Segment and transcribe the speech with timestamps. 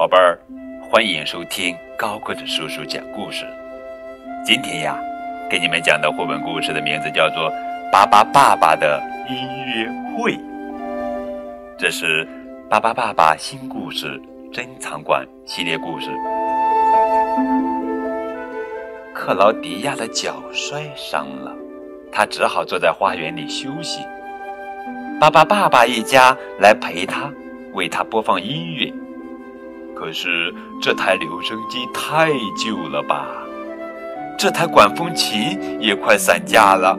[0.00, 0.40] 宝贝儿，
[0.80, 3.44] 欢迎收听高个子叔叔讲故事。
[4.42, 4.98] 今天呀，
[5.50, 7.50] 给你们讲的绘本故事的名字叫做
[7.92, 9.36] 《巴巴爸爸的音
[9.66, 9.86] 乐
[10.16, 10.32] 会》。
[11.78, 12.26] 这是
[12.70, 14.18] 巴巴爸爸新故事
[14.50, 16.08] 珍藏馆系列故事。
[19.12, 21.54] 克劳迪亚的脚摔伤了，
[22.10, 24.00] 他只好坐在花园里休息。
[25.20, 27.30] 巴巴爸爸一家来陪他，
[27.74, 28.90] 为他播放音乐。
[30.00, 33.26] 可是这台留声机太旧了吧？
[34.38, 36.98] 这台管风琴也快散架了。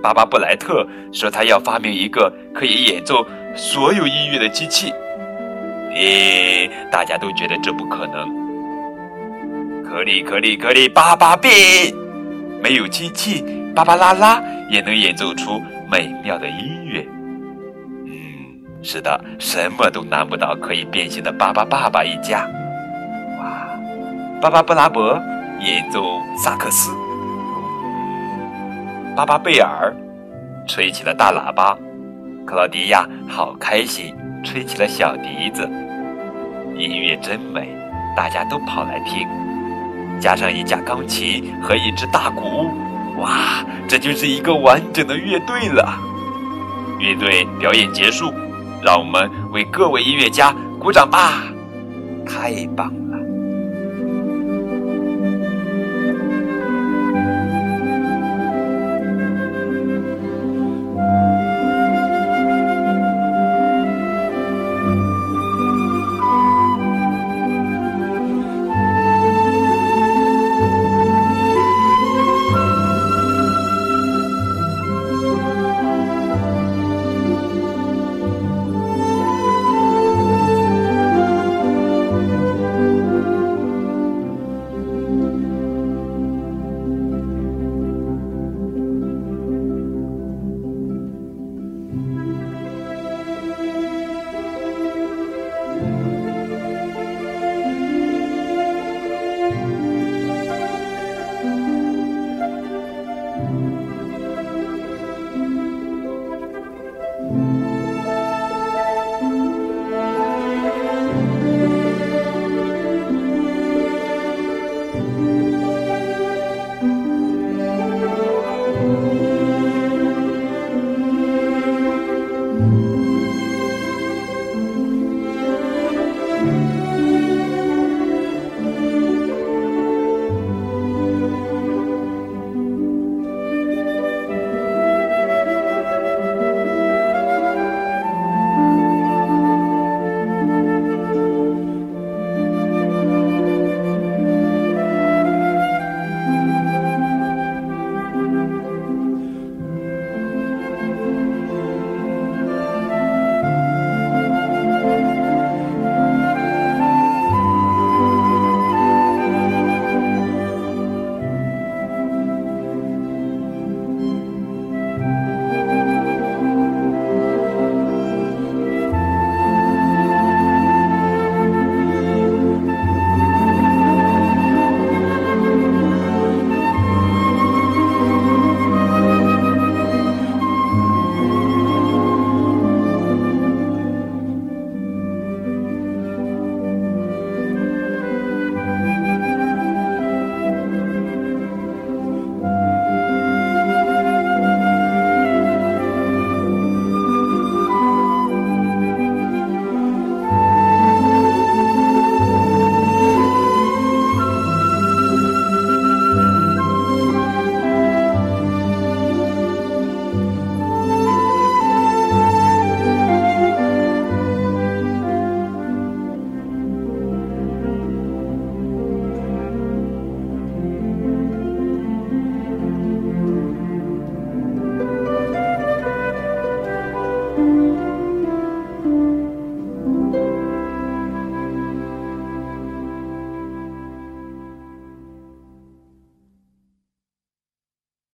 [0.00, 4.92] 巴巴布莱特说他要发明一个可以演奏所有音乐的机器。
[5.92, 8.30] 咦，大家都觉得这不可能。
[9.84, 11.48] 可里可里可里，巴巴比，
[12.62, 14.40] 没有机器，巴巴拉拉
[14.70, 17.04] 也能演奏出美妙的音乐。
[18.84, 22.40] 是的，什么都难不倒可以变形的巴巴爸爸一家。
[23.38, 23.68] 哇，
[24.40, 25.16] 巴巴布拉伯
[25.60, 26.90] 演奏萨克斯，
[29.14, 29.94] 巴巴贝尔
[30.66, 31.78] 吹起了大喇叭，
[32.44, 35.62] 克劳迪亚好开心，吹起了小笛子。
[36.76, 37.68] 音乐真美，
[38.16, 39.28] 大家都跑来听。
[40.18, 42.68] 加上一架钢琴和一支大鼓，
[43.18, 45.96] 哇，这就是一个完整的乐队了。
[46.98, 48.32] 乐队表演结束。
[48.82, 51.44] 让我们为各位音乐家鼓掌吧！
[52.26, 53.01] 太棒了！